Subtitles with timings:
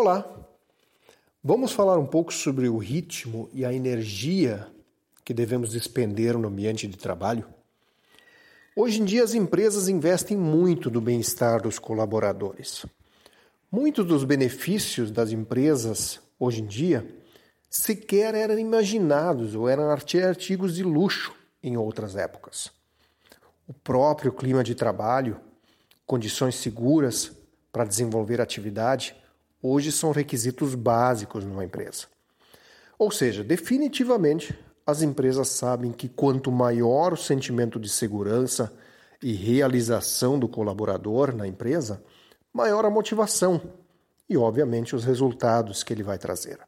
[0.00, 0.24] Olá!
[1.42, 4.68] Vamos falar um pouco sobre o ritmo e a energia
[5.24, 7.44] que devemos despender no ambiente de trabalho?
[8.76, 12.86] Hoje em dia, as empresas investem muito no bem-estar dos colaboradores.
[13.72, 17.04] Muitos dos benefícios das empresas hoje em dia
[17.68, 22.70] sequer eram imaginados ou eram artigos de luxo em outras épocas.
[23.66, 25.40] O próprio clima de trabalho,
[26.06, 27.32] condições seguras
[27.72, 29.16] para desenvolver atividade,
[29.62, 32.06] hoje são requisitos básicos numa empresa.
[32.98, 38.72] Ou seja, definitivamente as empresas sabem que quanto maior o sentimento de segurança
[39.22, 42.02] e realização do colaborador na empresa,
[42.52, 43.60] maior a motivação
[44.28, 46.58] e, obviamente, os resultados que ele vai trazer.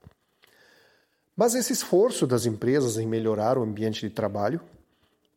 [1.36, 4.60] Mas esse esforço das empresas em melhorar o ambiente de trabalho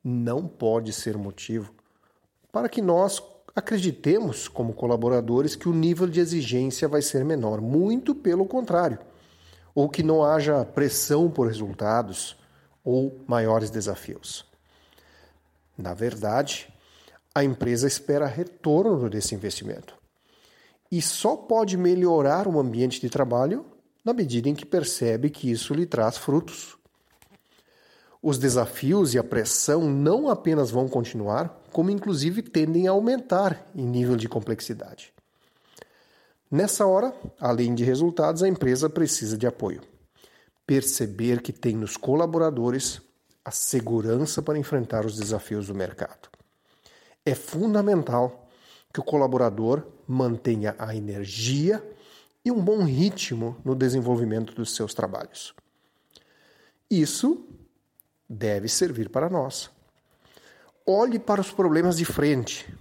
[0.04, 1.74] não pode ser motivo
[2.52, 3.20] para que nós
[3.56, 7.62] acreditemos, como colaboradores, que o nível de exigência vai ser menor.
[7.62, 9.00] Muito pelo contrário.
[9.76, 12.36] Ou que não haja pressão por resultados
[12.84, 14.46] ou maiores desafios.
[15.78, 16.72] Na verdade,
[17.34, 19.96] a empresa espera retorno desse investimento.
[20.92, 23.66] E só pode melhorar o ambiente de trabalho
[24.06, 26.78] na medida em que percebe que isso lhe traz frutos.
[28.22, 33.84] Os desafios e a pressão não apenas vão continuar, como inclusive tendem a aumentar em
[33.84, 35.12] nível de complexidade.
[36.50, 39.82] Nessa hora, além de resultados, a empresa precisa de apoio.
[40.68, 43.02] Perceber que tem nos colaboradores
[43.44, 46.30] a segurança para enfrentar os desafios do mercado.
[47.26, 48.48] É fundamental
[48.94, 51.84] que o colaborador mantenha a energia
[52.46, 55.56] e um bom ritmo no desenvolvimento dos seus trabalhos.
[56.90, 57.48] Isso
[58.30, 59.72] deve servir para nós.
[60.86, 62.74] Olhe para os problemas de frente.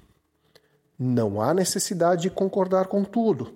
[0.99, 3.55] Não há necessidade de concordar com tudo,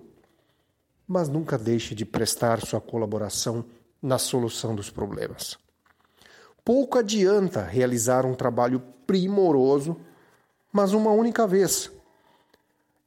[1.05, 3.65] mas nunca deixe de prestar sua colaboração
[4.01, 5.57] na solução dos problemas.
[6.63, 9.97] Pouco adianta realizar um trabalho primoroso,
[10.71, 11.91] mas uma única vez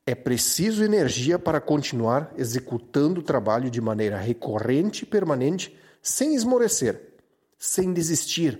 [0.06, 7.14] é preciso energia para continuar executando o trabalho de maneira recorrente e permanente, sem esmorecer,
[7.58, 8.58] sem desistir,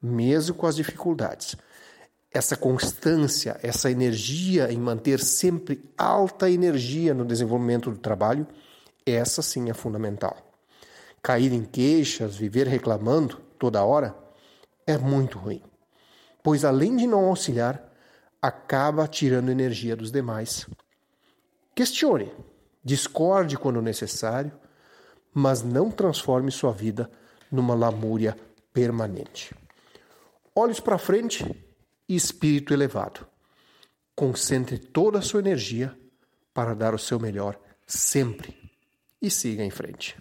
[0.00, 1.56] mesmo com as dificuldades.
[2.32, 8.46] Essa constância, essa energia em manter sempre alta energia no desenvolvimento do trabalho,
[9.04, 10.36] essa sim é fundamental.
[11.20, 14.16] Cair em queixas, viver reclamando toda hora,
[14.86, 15.62] é muito ruim,
[16.42, 17.92] pois além de não auxiliar,
[18.40, 20.66] acaba tirando energia dos demais.
[21.74, 22.32] Questione,
[22.82, 24.52] discorde quando necessário,
[25.34, 27.10] mas não transforme sua vida
[27.50, 28.36] numa lamúria
[28.72, 29.52] permanente.
[30.54, 31.44] Olhos para frente
[32.10, 33.24] e espírito elevado.
[34.16, 35.96] Concentre toda a sua energia
[36.52, 37.56] para dar o seu melhor
[37.86, 38.72] sempre
[39.22, 40.20] e siga em frente.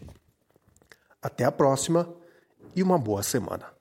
[1.19, 2.15] Até a próxima
[2.75, 3.78] e uma boa semana.